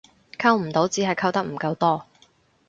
[0.39, 2.07] 溝唔到只係溝得唔夠多